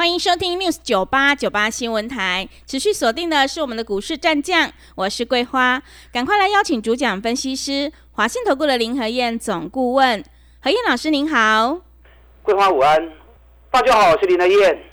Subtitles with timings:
[0.00, 10.24] 欢迎收听 News 九八九八新闻台，持续锁定的是我们的股市战将，我是桂花，赶快来邀请主讲分析师华信投顾的林和燕总顾问，
[10.62, 11.82] 何燕老师您好，
[12.42, 13.12] 桂花午安，
[13.70, 14.89] 大家好，我是林和燕。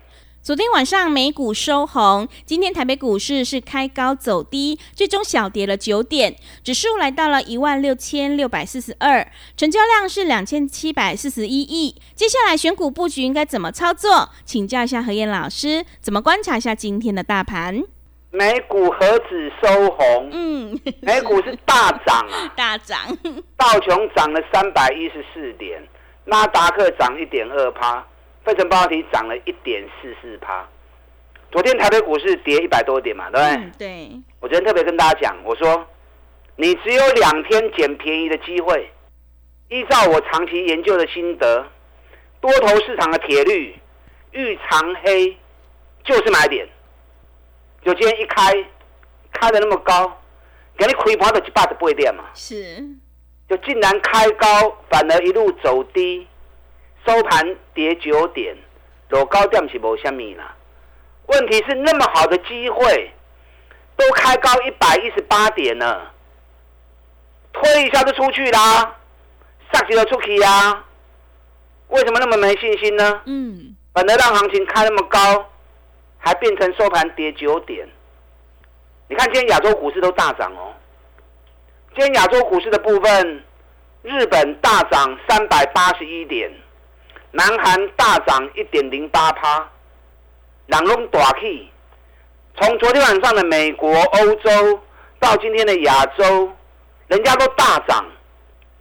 [0.47, 11.97] 昨天晚上美股收红，今天台北股市是开高走低，最终小跌了九点，指数来到了一万六千六百四十二，成交量是两千七百四十一亿。
[12.15, 14.29] 接下来选股布局应该怎么操作？
[14.45, 17.83] 请教一下何燕老师，怎么观察一下今天的大盘？
[18.31, 20.29] 美股何止收红？
[20.31, 22.97] 嗯，美股是大涨啊， 大涨，
[23.57, 25.85] 道琼涨了三百一十四点，
[26.23, 28.07] 纳达克涨一点二趴。
[28.47, 30.65] 费城半导体涨了一点四四趴，
[31.51, 33.87] 昨天台北股市跌一百多点嘛，对不对？
[33.89, 34.21] 对。
[34.39, 35.85] 我昨天特别跟大家讲，我说
[36.55, 38.89] 你只有两天捡便宜的机会。
[39.67, 41.67] 依照我长期研究的心得，
[42.39, 43.75] 多头市场的铁律，
[44.31, 45.37] 遇长黑
[46.05, 46.65] 就是买点。
[47.83, 48.53] 就今天一开，
[49.33, 50.17] 开的那么高，
[50.77, 52.23] 给你亏盘的一百就不点嘛。
[52.33, 52.81] 是。
[53.49, 54.47] 就竟然开高，
[54.89, 56.25] 反而一路走低。
[57.07, 58.53] 收盘跌九点，
[59.09, 60.53] 走高点是无虾米啦。
[61.27, 63.13] 问题是那么好的机会，
[63.95, 66.11] 都开高一百一十八点了，
[67.53, 68.93] 推一下就出去啦，
[69.71, 70.83] 上去就出去呀。
[71.87, 73.21] 为什么那么没信心呢？
[73.23, 75.49] 嗯，本来让行情开那么高，
[76.17, 77.87] 还变成收盘跌九点。
[79.07, 80.75] 你看今天亚洲股市都大涨哦。
[81.95, 83.43] 今天亚洲股市的部分，
[84.01, 86.51] 日本大涨三百八十一点。
[87.31, 89.69] 南韩大涨一点零八趴，
[90.67, 91.69] 两龙大起。
[92.55, 94.79] 从昨天晚上的美国、欧洲
[95.19, 96.51] 到今天的亚洲，
[97.07, 98.05] 人家都大涨，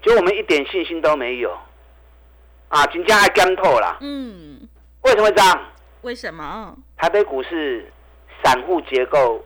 [0.00, 1.54] 就我们一点信心都没有。
[2.68, 3.98] 啊，金价还干透了。
[4.00, 4.68] 嗯。
[5.02, 5.60] 为什么这样？
[6.02, 6.76] 为什么？
[6.96, 7.92] 台北股市
[8.42, 9.44] 散户结构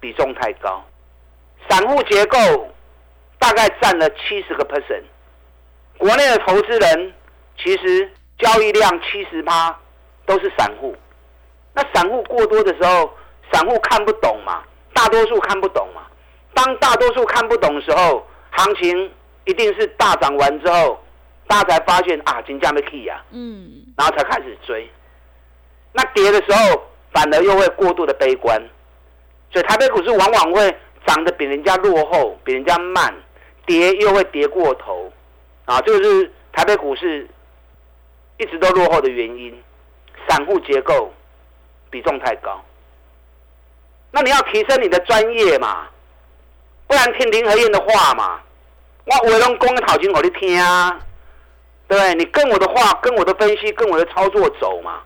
[0.00, 0.84] 比重太高，
[1.68, 2.38] 散户结构
[3.38, 5.04] 大概占了七十个 percent，
[5.98, 7.14] 国内的投资人。
[7.56, 9.74] 其实交易量七十趴
[10.26, 10.94] 都是散户，
[11.72, 13.10] 那散户过多的时候，
[13.52, 16.02] 散户看不懂嘛，大多数看不懂嘛。
[16.52, 19.12] 当大多数看不懂的时候，行情
[19.44, 21.02] 一定是大涨完之后，
[21.46, 24.90] 大家才发现啊，金价没 key 啊，嗯，然后才开始追。
[25.92, 26.82] 那跌的时候，
[27.12, 28.60] 反而又会过度的悲观，
[29.52, 30.76] 所以台北股市往往会
[31.06, 33.14] 涨得比人家落后，比人家慢，
[33.66, 35.12] 跌又会跌过头，
[35.64, 37.28] 啊，这个是台北股市。
[38.38, 39.62] 一直都落后的原因，
[40.28, 41.12] 散户结构
[41.90, 42.62] 比重太高。
[44.10, 45.88] 那你要提升你的专业嘛，
[46.86, 48.40] 不然听林和燕的话嘛。
[49.06, 50.98] 我伟龙公的讨金我你听啊，
[51.86, 55.02] 对你跟我的话，跟我的分析，跟我的操作走嘛，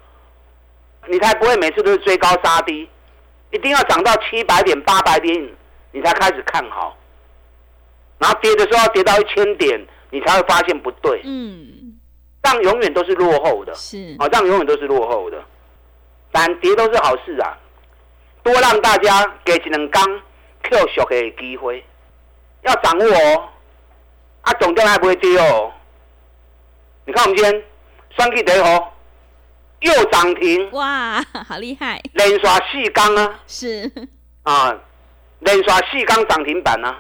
[1.07, 2.89] 你才不会每次都是追高杀低，
[3.51, 5.51] 一定要涨到七百点、八百点，
[5.93, 6.97] 你才开始看好。
[8.19, 11.21] 然后跌的时候要跌到一千点，你才会发现不对。
[11.25, 11.78] 嗯。
[12.49, 15.39] 这样永远都是落后的，是啊，这样永远都是落后的。
[16.33, 17.59] 但跌都是好事啊，
[18.43, 20.03] 多让大家给几能刚
[20.63, 21.85] Q 小的机会，
[22.63, 23.49] 要掌握哦。
[24.43, 25.71] 啊，总量还不会跌哦。
[27.05, 27.65] 你看我们今天
[28.17, 28.97] 双 K 第号
[29.81, 32.01] 又涨停，哇，好厉害！
[32.15, 33.91] 连刷四缸啊，是
[34.45, 34.75] 啊，
[35.41, 36.99] 连刷四缸涨停板啊。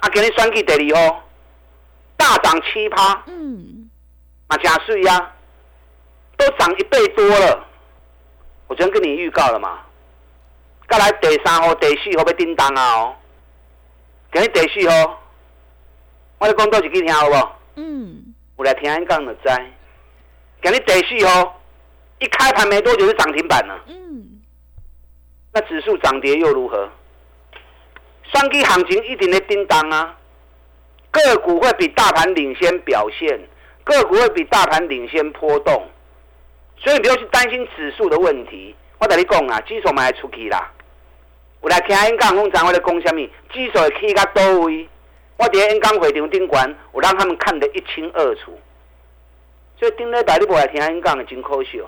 [0.00, 1.22] 啊，给你双 K 第二哦
[2.16, 3.77] 大涨七趴，嗯。
[4.48, 5.32] 啊，加税呀，
[6.36, 7.66] 都涨一倍多了。
[8.66, 9.80] 我昨天跟你预告了嘛，
[10.88, 13.16] 再来第三号、第四号要叮当啊哦，
[14.32, 15.22] 今日第四号，
[16.38, 17.48] 我咧讲多一句听好不？
[17.76, 18.34] 嗯。
[18.56, 19.48] 我来听安讲就知。
[20.62, 21.60] 今日第四号
[22.18, 23.78] 一开盘没多久就涨停板了。
[23.86, 24.40] 嗯。
[25.52, 26.90] 那指数涨跌又如何？
[28.32, 30.16] 双基行情一定的叮当啊，
[31.10, 33.40] 个股会比大盘领先表现。
[33.88, 35.88] 个股会比大盘领先波动，
[36.76, 38.74] 所以你不要去担心指数的问题。
[38.98, 40.70] 我跟你讲啊，指数买出去啦。
[41.60, 43.28] 我来听演讲，讲怎我咧讲什么？
[43.50, 44.88] 指数会去到多位？
[45.36, 48.58] 我伫演讲会场顶管，我让他们看得一清二楚。
[49.78, 51.82] 所以顶礼拜你无来听演讲，真可惜。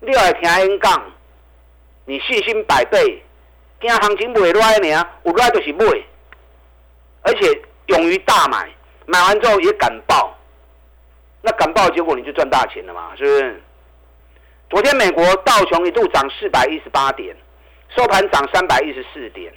[0.00, 1.02] 你要来听演讲，
[2.04, 3.22] 你信心百倍，
[3.80, 5.84] 惊行情袂赖呢，有赖就是买，
[7.22, 8.68] 而且勇于大买，
[9.06, 10.35] 买完之后也敢报，
[11.46, 13.62] 那敢报结果你就赚大钱了嘛，是不是？
[14.68, 17.36] 昨天美国道琼一度涨四百一十八点，
[17.96, 19.52] 收盘涨三百一十四点。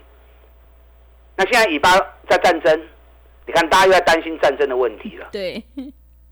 [1.35, 1.89] 那现在以巴
[2.29, 2.87] 在战争，
[3.47, 5.29] 你看大家又在担心战争的问题了。
[5.31, 5.63] 对。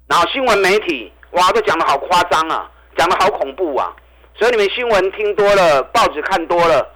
[0.06, 3.92] 然后新闻媒体哇，都讲的好夸张啊，讲的好恐怖啊，
[4.36, 6.88] 所以你们新闻听多了，报纸看多了，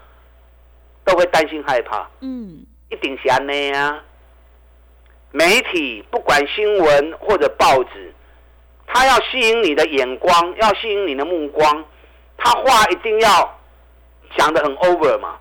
[1.03, 2.07] 都会担心害怕。
[2.19, 2.63] 嗯。
[2.91, 3.99] 一定是安内啊。
[5.31, 8.13] 媒体不管新闻或者报纸。
[8.93, 11.85] 他要吸引你的眼光，要吸引你的目光，
[12.37, 13.59] 他话一定要
[14.37, 15.37] 讲的很 over 嘛，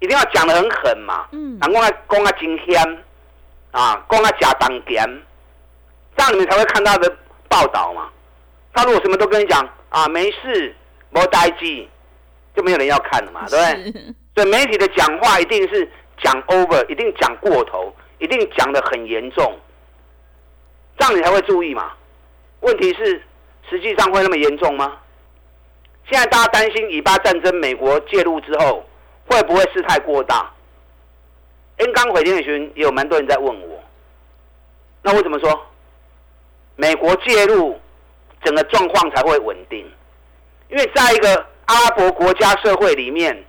[0.00, 3.04] 一定要讲的很狠嘛，嗯，讲啊讲啊惊险，
[3.72, 5.04] 啊讲啊假当点，
[6.16, 7.14] 这样你们才会看他的
[7.48, 8.08] 报道嘛。
[8.72, 10.74] 他如果什么都跟你讲啊，没事，
[11.10, 11.88] 没呆机，
[12.56, 14.14] 就没有人要看了嘛，对不对？
[14.34, 15.88] 所以媒体的讲话一定是
[16.22, 19.56] 讲 over，一定讲过头，一定讲的很严重，
[20.98, 21.92] 这样你才会注意嘛。
[22.64, 23.22] 问题是，
[23.68, 24.96] 实际上会那么严重吗？
[26.10, 28.82] 现在大家担心以巴战争，美国介入之后
[29.26, 30.50] 会不会事态过大
[31.76, 33.82] ？N 刚回天群也有蛮多人在问我，
[35.02, 35.66] 那我怎么说？
[36.76, 37.78] 美国介入，
[38.42, 39.86] 整个状况才会稳定。
[40.70, 43.44] 因为在一个阿拉伯国家社会里面，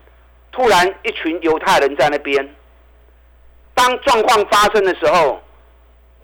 [0.52, 2.56] 突然一群犹太人在那边，
[3.74, 5.42] 当状况发生的时候，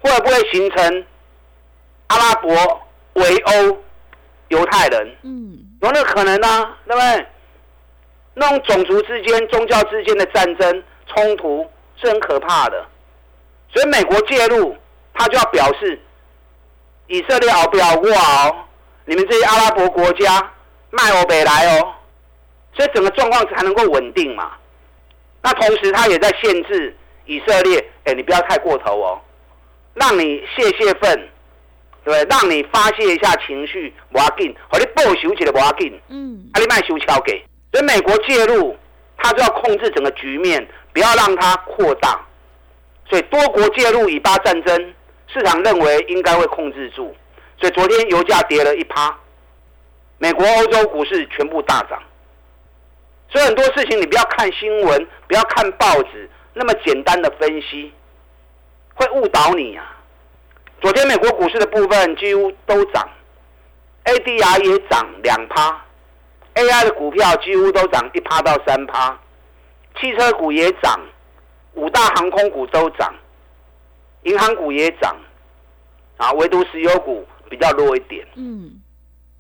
[0.02, 1.06] 会不会形成？
[2.12, 2.50] 阿拉伯
[3.14, 3.78] 围殴
[4.50, 7.26] 犹太人，嗯，有那个可能呢，对不对？
[8.34, 11.66] 那种种族之间、宗教之间的战争冲突
[11.96, 12.86] 是很可怕的，
[13.74, 14.76] 所以美国介入，
[15.14, 15.98] 他就要表示
[17.08, 18.56] 以色列熬不要过哦，
[19.06, 20.52] 你们这些阿拉伯国家
[20.90, 21.94] 卖欧北来哦，
[22.74, 24.52] 所以整个状况才能够稳定嘛。
[25.42, 26.94] 那同时，他也在限制
[27.26, 29.22] 以色列，哎，你不要太过头哦，
[29.94, 31.30] 让你泄泄愤。
[32.04, 36.00] 对，让你发泄一下情绪，不要紧，和你报仇起来不要紧。
[36.10, 38.76] 嗯，阿你卖修桥给，所以美国介入，
[39.18, 42.20] 他就要控制整个局面，不要让它扩大。
[43.08, 44.94] 所以多国介入以巴战争，
[45.28, 47.16] 市场认为应该会控制住。
[47.60, 49.16] 所以昨天油价跌了一趴，
[50.18, 52.02] 美国、欧洲股市全部大涨。
[53.30, 57.94] 所以很多事情你不要看新闻，不要看报纸那么简单的分析，
[58.96, 59.98] 会误导你啊。
[60.82, 63.08] 昨天美国股市的部分几乎都涨
[64.04, 65.80] ，ADR 也涨两趴
[66.56, 69.16] ，AI 的股票几乎都涨一趴到三趴，
[70.00, 71.00] 汽车股也涨，
[71.76, 73.14] 五大航空股都涨，
[74.24, 75.16] 银行股也涨，
[76.18, 78.26] 啊，唯独石油股比较弱一点。
[78.34, 78.82] 嗯，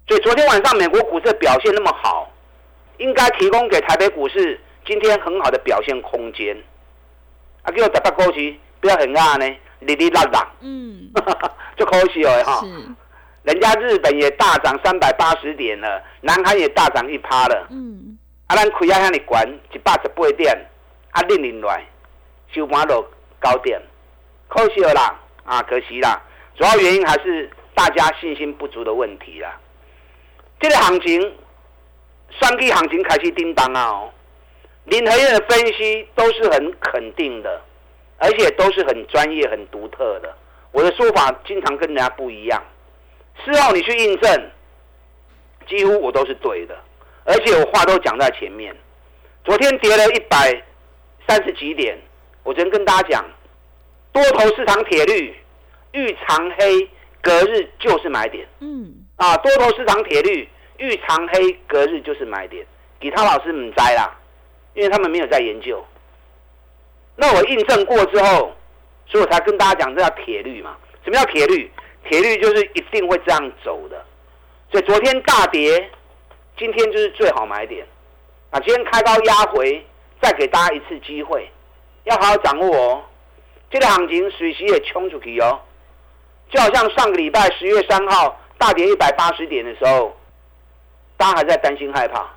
[0.07, 2.31] 所以昨天晚上美国股市的表现那么好，
[2.97, 6.55] 应该提供给台北股市今天很好的表现空间。
[7.63, 9.55] 啊，给我打打过去，不要很暗呢。
[9.81, 11.11] 哩哩啦啦，嗯，
[11.77, 12.63] 就可惜了哈。
[13.43, 17.67] 人家日本也大涨三百八十点了，南韩也大涨一趴了。
[17.71, 18.17] 嗯，
[18.47, 20.55] 啊，咱亏啊向你管一百十八点，
[21.11, 21.83] 啊，零零来
[22.53, 23.03] 收盘落
[23.39, 23.81] 高点，
[24.47, 26.21] 可惜了啦，啊，可惜啦。
[26.55, 29.57] 主要原因还是大家信心不足的问题啦。
[30.59, 31.35] 这个行情，
[32.39, 33.87] 双季行情开始叮当啊！
[33.87, 34.11] 哦，
[34.85, 37.61] 林和燕的分析都是很肯定的。
[38.21, 40.31] 而且都是很专业、很独特的。
[40.71, 42.63] 我的说法经常跟人家不一样。
[43.43, 44.51] 事后你去印证，
[45.67, 46.77] 几乎我都是对的。
[47.25, 48.75] 而且我话都讲在前面。
[49.43, 50.63] 昨天跌了一百
[51.27, 51.97] 三十几点，
[52.43, 53.25] 我昨天跟大家讲，
[54.11, 55.35] 多头市场铁律，
[55.93, 56.87] 遇长黑
[57.23, 58.47] 隔日就是买点。
[58.59, 58.93] 嗯。
[59.15, 62.63] 啊，多头市场铁律，遇长黑隔日就是买点。
[63.01, 64.15] 其他老师唔摘啦，
[64.75, 65.83] 因为他们没有在研究。
[67.15, 68.53] 那我印证过之后，
[69.05, 70.75] 所以我才跟大家讲，这叫铁律嘛。
[71.03, 71.71] 什么叫铁律？
[72.09, 74.03] 铁律就是一定会这样走的。
[74.71, 75.89] 所以昨天大跌，
[76.57, 77.85] 今天就是最好买点。
[78.49, 79.85] 啊，今天开高压回，
[80.21, 81.49] 再给大家一次机会，
[82.05, 83.03] 要好好掌握哦。
[83.69, 85.59] 这个行情随时也冲出去哦。
[86.49, 90.15] 就好像上个礼拜十月三号大跌一百八十点的时候，
[91.17, 92.29] 大家还在担心害怕。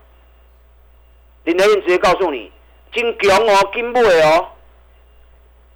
[1.44, 2.50] 林德燕直接告诉你，
[2.92, 4.48] 金强哦，金不哦。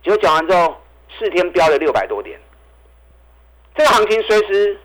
[0.02, 0.76] 结果讲完之后，
[1.18, 2.40] 四天飙了六百多点，
[3.74, 4.78] 这个行情随时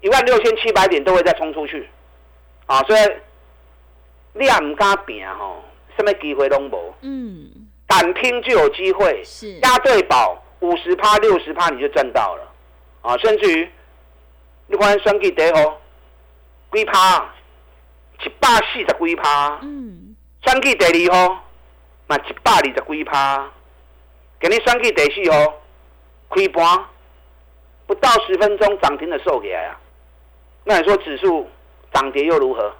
[0.00, 1.88] 一万六千七百点都会再冲出去，
[2.66, 3.00] 啊，所以
[4.34, 5.64] 你也唔敢拼吼，
[5.96, 6.94] 什么机会都无。
[7.00, 7.50] 嗯，
[7.86, 9.58] 敢拼就有机会，是。
[9.60, 12.52] 押对宝五十趴六十趴你就赚到了，
[13.02, 13.68] 啊，甚至于
[14.66, 15.80] 你看双击第号
[16.72, 17.32] 几趴，
[18.24, 21.44] 一百四十几趴，嗯，双击第二号
[22.06, 23.50] 嘛一百二十几趴。
[24.42, 25.54] 今日选举第四号
[26.30, 26.84] 开盘
[27.86, 29.78] 不到十分钟涨停的收起来啊！
[30.64, 31.46] 那你说指数
[31.92, 32.72] 涨跌又如何？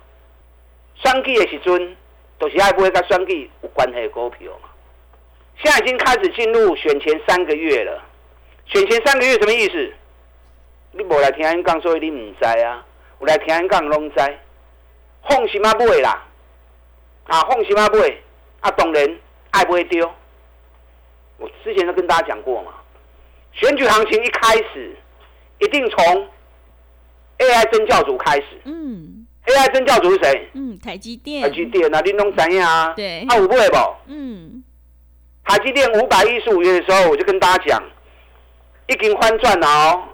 [0.94, 1.96] 选举的时阵
[2.38, 4.70] 都是爱不会跟选举有关系的股票嘛？
[5.62, 8.02] 现在已经开始进入选前三个月了。
[8.64, 9.92] 选前三个月什么意思？
[10.92, 12.86] 你无来听人讲，所以你唔知啊。
[13.20, 14.16] 有来听人讲拢知。
[15.28, 16.24] 放心啊，买啦！
[17.26, 18.16] 啊，放心啊，买
[18.60, 19.18] 啊，当然
[19.50, 20.10] 爱不会丢。
[21.64, 22.72] 之前都跟大家讲过嘛，
[23.52, 24.96] 选举行情一开始，
[25.58, 26.28] 一定从
[27.38, 28.44] AI 真教主开始。
[28.64, 30.48] 嗯，AI 真教主是谁？
[30.54, 31.42] 嗯，台积电。
[31.42, 32.92] 台积电啊，你拢知影啊？
[32.94, 33.20] 对。
[33.28, 33.76] 啊，有买不？
[34.06, 34.62] 嗯。
[35.44, 37.82] 台积电五百一十五元的时候，我就跟大家讲，
[38.88, 40.04] 已经翻转了哦。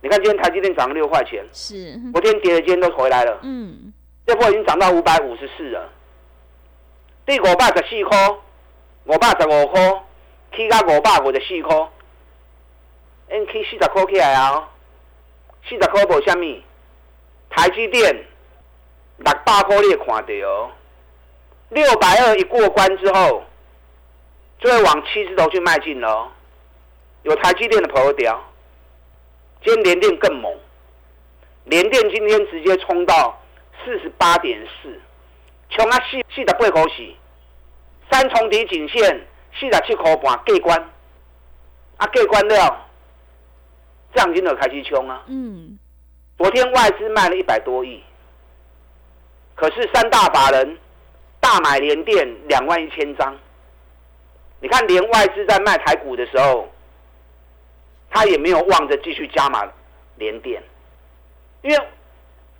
[0.00, 1.98] 你看今天台积电涨了六块钱，是。
[2.12, 3.38] 昨天跌的，今天都回来了。
[3.42, 3.92] 嗯。
[4.26, 5.88] 这波已经涨到五百五十四了。
[7.24, 8.30] 第五百十四块，
[9.04, 10.02] 五百十五块，
[10.54, 11.76] 起到五百五十四块，
[13.30, 14.68] 因起四十块起来啊！
[15.68, 16.64] 四十块无虾米，
[17.50, 18.14] 台积电
[19.18, 20.70] 六百块你也看到，
[21.70, 23.44] 六百二一过关之后。
[24.60, 26.32] 就会往七字头去迈进了，
[27.22, 28.42] 有台积电的朋友屌，
[29.62, 30.52] 今天联电更猛，
[31.66, 33.40] 联电今天直接冲到
[33.84, 35.00] 四十八点四，
[35.70, 37.06] 冲啊四四十八口四，
[38.10, 39.24] 三重底颈线
[39.54, 40.90] 四十七块半过关，
[41.96, 42.86] 啊过关了，
[44.14, 45.78] 降金的开始冲啊，嗯，
[46.36, 48.02] 昨天外资卖了一百多亿，
[49.54, 50.78] 可是三大法人
[51.40, 53.36] 大买联电两万一千张。
[54.60, 56.68] 你看，连外资在卖台股的时候，
[58.10, 59.64] 他也没有望着继续加码
[60.16, 60.60] 连电，
[61.62, 61.88] 因为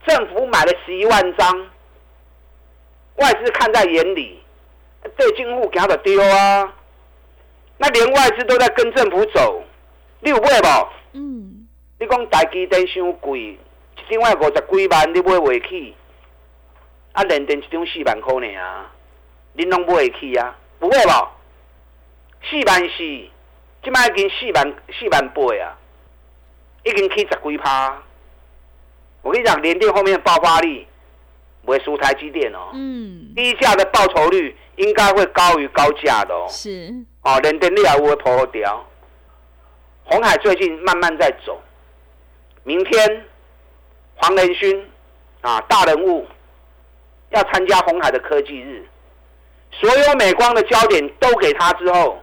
[0.07, 1.71] 政府买了十一万张，
[3.17, 4.41] 外资看在眼里，
[5.17, 6.75] 这进户给他的丢啊。
[7.79, 9.63] 那连外资都在跟政府走，
[10.21, 10.89] 你有买无？
[11.13, 11.67] 嗯。
[12.01, 13.59] 你讲台积电伤贵，一
[14.11, 15.95] 张要五十几万，你买未起？
[17.13, 18.91] 啊，连电一张四万块呢啊，
[19.55, 20.57] 你拢买会起啊？
[20.79, 21.29] 不会无？
[22.49, 22.99] 四万四，
[23.83, 25.75] 即摆已经四万四万八啊，
[26.85, 28.01] 已经起十几趴。
[29.23, 30.98] 我跟你讲，联电后面爆发力不
[31.69, 32.71] 会输台积电哦。
[32.75, 33.33] 嗯。
[33.37, 36.47] 低价的报酬率应该会高于高价的哦。
[36.49, 36.93] 是。
[37.23, 38.85] 哦，连电力也会破掉。
[40.05, 41.61] 红海最近慢慢在走，
[42.65, 43.25] 明天
[44.17, 44.91] 黄仁勋
[45.43, 46.27] 啊大人物
[47.31, 48.89] 要参加红海的科技日，
[49.71, 52.19] 所有美光的焦点都给他之后。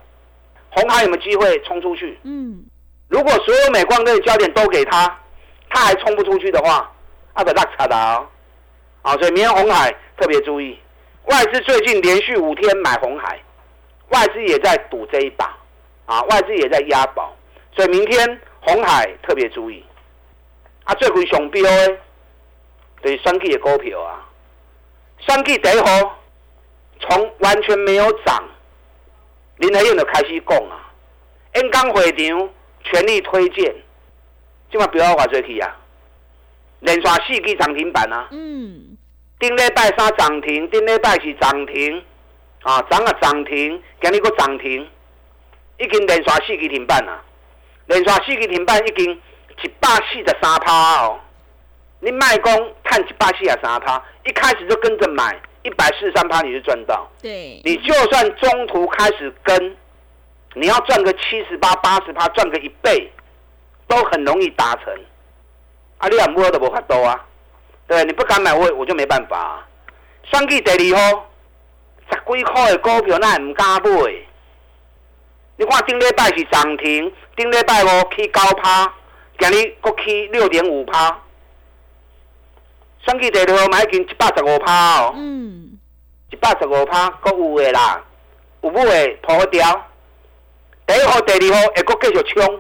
[0.72, 2.20] 红海有没有机会冲出去？
[2.24, 2.66] 嗯，
[3.08, 5.20] 如果所有美光的焦点都给他，
[5.70, 6.92] 他还冲不出去的话，
[7.34, 8.28] 阿德拉查达
[9.06, 10.80] 好，所以明天红海特别注意，
[11.26, 13.40] 外资最近连续五天买红海，
[14.10, 15.56] 外资也在赌这一把
[16.08, 17.32] 啊，外资也在押宝，
[17.76, 19.86] 所以明天红海特别注意。
[20.86, 22.00] 啊，最贵熊标诶，
[23.04, 24.28] 对双 K 的股票啊，
[25.20, 26.20] 双 K 第一号
[27.00, 28.44] 从完全没有涨。
[29.58, 30.92] 林和燕就开始讲啊，
[31.54, 32.50] 演讲会场
[32.84, 33.72] 全力推荐，
[34.72, 35.78] 今晚不要话做去啊，
[36.80, 38.95] 连续四支涨停板啊，嗯，
[39.40, 42.04] 顶礼拜三涨停，顶礼拜是涨停，
[42.64, 44.88] 啊，涨啊涨停，今日个涨停，
[45.78, 47.22] 已经连续四支停板啊，
[47.88, 49.12] 连续四支停板已经
[49.64, 51.20] 一百四十三趴哦，
[52.00, 55.40] 你卖工看一百四十三趴，一开始就跟着买。
[55.64, 59.76] 一百四十三趴你就赚到，对，你就算中途开始跟，
[60.54, 63.12] 你要赚个七十八、八十趴，赚个一倍，
[63.88, 64.94] 都很容易达成。
[65.98, 67.26] 啊，你也摸都无法多啊，
[67.88, 69.64] 对，你不敢买我我就没办法。
[70.24, 71.30] 选举第二号，
[72.10, 73.90] 十几块的股票那还唔敢买？
[75.58, 78.94] 你看顶礼拜是涨停，顶礼拜五起九趴，
[79.38, 81.18] 今日国起六点五趴。
[83.06, 85.78] 选举第二号买已经一百十五趴哦，嗯，
[86.32, 88.04] 一百十五趴，阁有的啦，
[88.62, 89.86] 有冇会破掉？
[90.88, 92.60] 第一号、第二号会阁继续冲，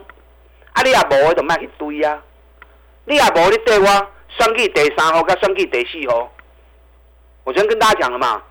[0.73, 2.21] 啊，你也无就卖去追啊！
[3.05, 6.31] 你也无你对我选举第三号跟选举第四号，
[7.43, 8.41] 我昨天跟大家讲了嘛，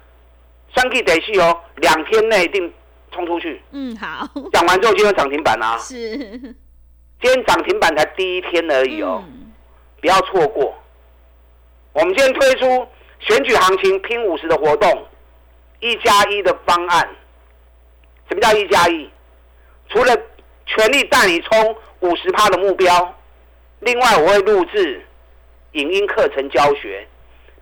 [0.74, 2.72] 选举第四号两天内一定
[3.12, 3.60] 冲出去。
[3.72, 4.28] 嗯，好。
[4.52, 5.76] 讲完之后，今天涨停板啊。
[5.78, 6.16] 是。
[7.20, 9.22] 今天涨停板才第一天而已哦，
[10.00, 10.74] 不要错过。
[11.92, 12.86] 我们今天推出
[13.20, 15.06] 选举行情拼五十的活动，
[15.80, 17.08] 一加一的方案。
[18.28, 19.08] 什么叫一加一？
[19.88, 20.14] 除了
[20.66, 23.14] 全力带你冲五十趴的目标，
[23.80, 25.06] 另外我会录制
[25.74, 27.06] 影音课程教学，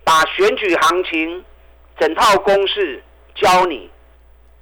[0.03, 1.43] 把选举行情
[1.99, 3.03] 整套公式
[3.35, 3.89] 教你。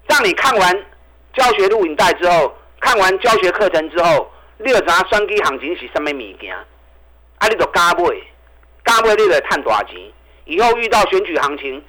[0.08, 0.86] 让你看完
[1.34, 8.03] 教学录影带之后，看完教学课程之后，你就知影选举行情是什么物件，啊，你就加买，
[8.86, 9.96] 加买你就赚大钱，
[10.46, 11.84] 以后遇到选举行情，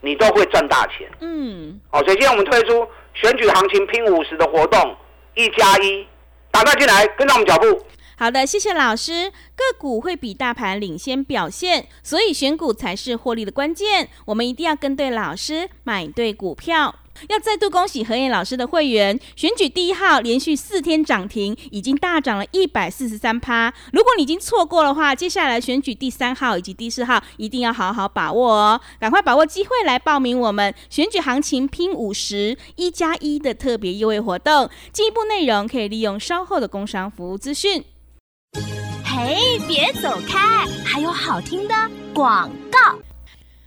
[0.00, 1.08] 你都会赚大钱。
[1.20, 4.96] 嗯，好，首先我们推出选举行情拼五十的活动，
[5.34, 6.06] 一加一，
[6.50, 7.86] 打快进来，跟上我们脚步。
[8.16, 9.30] 好的，谢谢老师。
[9.30, 14.08] 个股会比大盘领先表现，所以选股才是获利的关键。
[14.26, 16.94] 我们一定要跟对老师，买对股票。
[17.28, 23.72] 要再度恭喜何燕老师的会员，选举第一号连续四天涨停，已经大涨了一百四十三趴。
[23.92, 34.68] 如果你已经错过的话，接下来选举第三号以及第四号一定要好好把握哦，赶快把握机会来报名我们选举行情拼五十一加一的特别优惠活动。
[34.92, 37.84] 进一步内容可以利用稍后的工商服务资讯。
[39.04, 41.74] 嘿，别走开，还有好听的
[42.12, 42.98] 广告。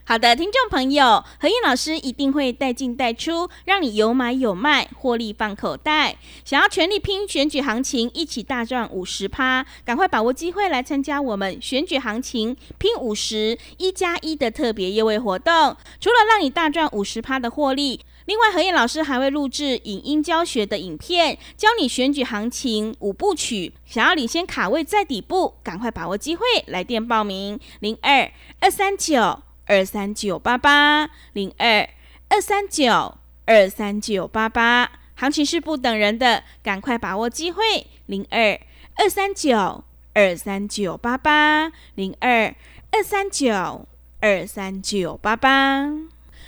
[0.03, 6.15] 好的，听众朋友，何燕老师一定会带进带出，让你有买有卖，获利放口袋。
[6.45, 15.75] 想要全力拼选举行情，一起大赚五十趴，赶快把握机会来参加我们选举行情拼五十一加一的特别优惠活动。
[15.99, 23.73] 除了让你大赚五十趴的获利，另外何燕老师还会录制影音教学的影片，教你选举行情五部曲。
[23.85, 29.41] 想要领先卡位在底部，赶快把握机会，来电报名零二二三九。
[29.69, 31.89] 二三九八八零二
[32.29, 37.85] 二三九二三九八八，行情是不等人的，赶快把握机会。
[38.05, 38.57] 零二
[38.95, 42.55] 二三九二三九八八零二
[42.91, 43.85] 二三九
[44.21, 46.16] 二三九八八。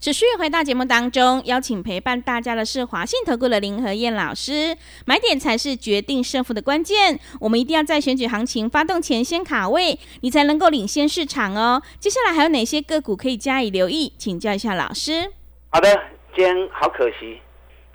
[0.00, 4.76] 持续回到节目当中，邀请陪伴大家的是华信投顾的林和燕老师。
[5.04, 11.82] 买点才是决定胜负的关键，我们一定要在选举行情发动前先卡位，你才能够领先市场哦。
[11.98, 14.12] 接下来还有哪些个股可以加以留意？
[14.16, 15.32] 请教一下老师。
[15.70, 15.92] 好的，
[16.32, 17.40] 今天好可惜，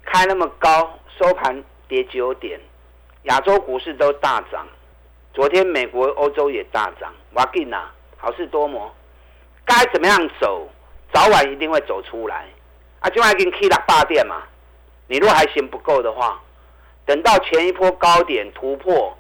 [0.04, 2.60] 开那么高，收盘跌九点，
[3.24, 4.68] 亚洲股市都大涨，
[5.34, 8.94] 昨天美国、欧洲也大涨，哇劲啊，好事多磨，
[9.64, 10.68] 该怎么样走？
[11.14, 12.48] 早晚一定会走出来，
[13.00, 14.42] 啊，今晚已经 K 了八点嘛，
[15.08, 16.42] 你如果还嫌不够的话，
[17.06, 19.16] 等到前一波高点突破，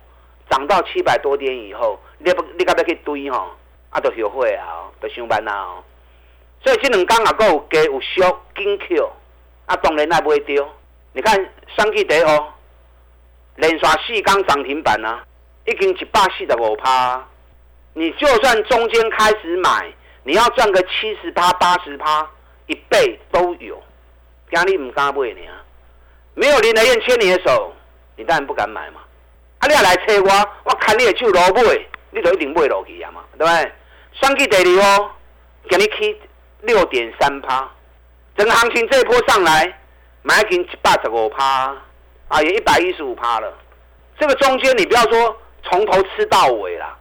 [0.50, 3.48] 涨到七百多点以后，你不你该不去堆吼，
[3.92, 5.84] 啊，都后悔啊，都上班啊，哦，
[6.64, 9.12] 所以这两天啊，够有加有缩紧 Q，
[9.68, 10.68] 啊，当然那不会丢。
[11.12, 11.36] 你看
[11.78, 12.54] 上期第哦，
[13.58, 15.24] 连续四刚涨停板啊，
[15.66, 17.24] 已经一百四十五趴，
[17.94, 19.94] 你就算中间开始买。
[20.24, 22.28] 你要赚个七十趴、八十趴，
[22.68, 23.82] 一倍都有。
[24.52, 25.64] 压力唔敢买你啊！
[26.36, 27.74] 没有林德燕牵你的手，
[28.16, 29.02] 你当然不敢买嘛。
[29.60, 30.30] 啊，你要来催我，
[30.64, 33.72] 我看你的手落买，你就一定买落去啊嘛，对不对？
[34.14, 35.12] 双击第二哦，
[35.68, 36.20] 给你起
[36.62, 37.68] 六点三趴，
[38.38, 39.80] 整个行情这一波上来，
[40.22, 41.76] 买进一百十五趴，
[42.28, 43.52] 啊，也一百一十五趴了。
[44.20, 46.96] 这个中间你不要说从头吃到尾啦，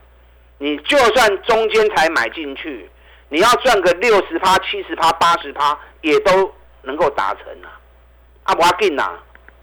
[0.57, 2.89] 你就算中间才买进去。
[3.33, 7.81] 你要赚个六十趴、七十趴、八十趴，也都能够达成啊！
[8.43, 9.09] 啊，无要紧呐，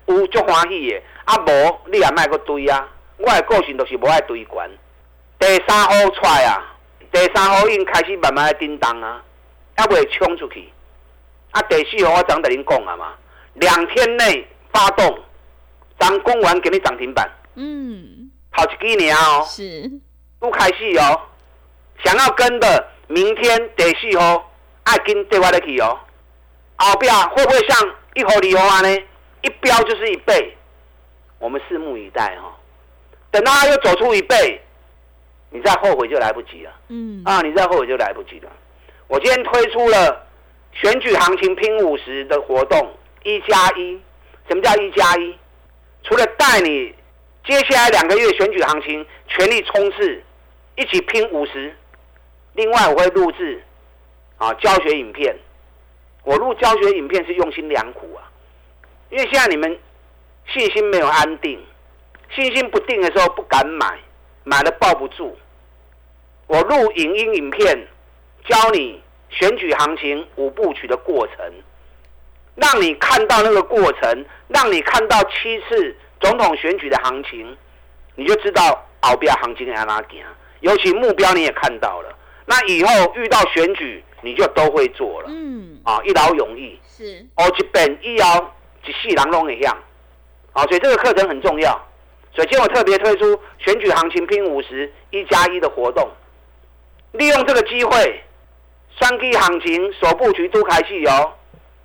[0.06, 1.00] 有足欢喜的。
[1.24, 2.88] 啊，无你也卖个堆啊！
[3.16, 4.68] 我的个性就是无爱堆关。
[5.38, 6.58] 第三号出来啊，
[7.12, 9.22] 第三号已经开始慢慢的叮当啊，
[9.76, 10.68] 还未冲出去。
[11.52, 13.12] 啊，第四号我昨跟您讲啊嘛，
[13.54, 15.16] 两天内发动，
[15.96, 17.30] 咱公完给你涨停板。
[17.54, 18.32] 嗯。
[18.50, 19.44] 好几年哦。
[19.46, 19.88] 是。
[20.40, 21.20] 不开始哦，
[22.02, 22.88] 想要跟的。
[23.10, 24.52] 明天第四号
[24.84, 25.98] 爱跟对外的去哦，
[26.76, 28.98] 后边会不会像一号、二号呢？
[29.42, 30.56] 一标就是一倍，
[31.40, 32.56] 我们拭目以待哈。
[33.32, 34.60] 等到他又走出一倍，
[35.50, 36.70] 你再后悔就来不及了。
[36.86, 38.52] 嗯啊，你再后悔就来不及了。
[39.08, 40.24] 我今天推出了
[40.72, 42.94] 选举行情拼五十的活动，
[43.24, 44.00] 一加一。
[44.48, 45.36] 什么叫一加一？
[46.04, 46.94] 除了带你
[47.44, 50.22] 接下来两个月选举行情全力冲刺，
[50.76, 51.74] 一起拼五十。
[52.54, 53.62] 另外，我会录制
[54.38, 55.36] 啊教学影片。
[56.22, 58.28] 我录教学影片是用心良苦啊，
[59.08, 59.78] 因为现在你们
[60.46, 61.58] 信心没有安定，
[62.30, 63.98] 信心不定的时候不敢买，
[64.44, 65.36] 买了抱不住。
[66.46, 67.86] 我录影音影片，
[68.44, 71.36] 教你选举行情五部曲的过程，
[72.56, 77.56] 让你看到那个过程，让你看到七次总统选举的行情，
[78.14, 80.22] 你就知道后边行情在哪行。
[80.60, 82.14] 尤其目标你也看到了。
[82.50, 85.28] 那以后遇到选举，你就都会做了。
[85.28, 86.76] 嗯，啊，一劳永逸。
[86.84, 87.24] 是。
[87.36, 89.72] 哦，一本一摇一世人拢一样。
[90.52, 91.70] 啊，所以这个课程很重要。
[92.34, 96.10] 所以今天我特别推出选举行情拼五十一加一的活动，
[97.12, 98.20] 利用这个机会，
[99.00, 101.32] 三 K 行情首布局都开戏哦，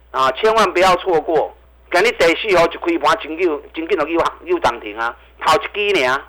[0.09, 1.55] 啊，千万不要错过。
[1.91, 5.15] 今日第四号就开盘，真久真紧就又又涨停啊！
[5.45, 6.21] 头一支呢，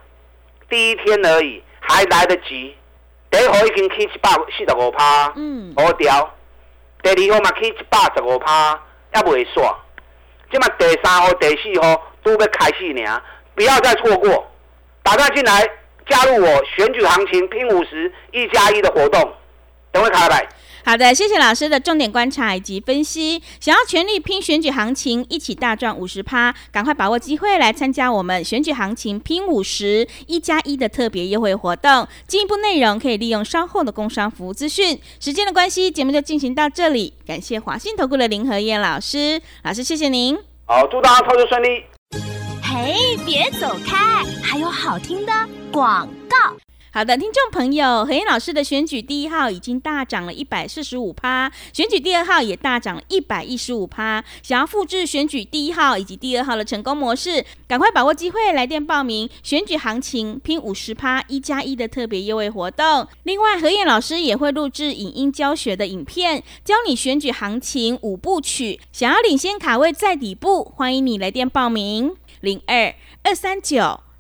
[0.68, 2.75] 第一天而已，还来得及。
[3.37, 6.35] 第一号已经起一百四十五趴，嗯，好掉。
[7.03, 8.81] 第二号嘛起一百十五趴，
[9.14, 9.75] 也未煞。
[10.51, 13.22] 即嘛第三号、第四号都要开始呢，
[13.55, 14.51] 不要再错过。
[15.03, 15.68] 打算进来
[16.09, 19.31] 加入我选举行情拼五十一加一的活动，
[19.92, 20.49] 等会开来。
[20.87, 23.42] 好的，谢谢老师的重点观察以及分析。
[23.59, 32.07] 想要全力拼选举行情，一起大赚五十趴，赶快把握机会来参加我们选举行情拼五十一加一的特别优惠活动。
[32.29, 34.96] 进一步内容可以利用稍后的工商服务资讯。
[35.18, 37.12] 时间的关系，节目就进行到这里。
[37.27, 40.38] 感谢华信投顾的林和燕老师，老师谢谢您。
[40.66, 41.83] 好，祝大家操作顺利。
[42.62, 42.94] 嘿，
[43.27, 45.33] 别走开，还有好听的
[45.72, 46.37] 广告。
[46.97, 54.25] 好的，听众朋友，何燕老师的选举第一号已经大涨了一百四十五趴，选举第二号也大涨了一百一十五趴。
[54.43, 63.07] 想要复制选举第一号以及第二号的成功模式，赶快把握机会，来电报名选举行情拼五十趴一加一的特别优惠活动。
[63.25, 68.81] 另外，何燕老师也会录制影音教学的影片，教你选举行情五部曲。
[68.91, 74.01] 想要领先卡位在底部，欢迎你来电报名零二二三九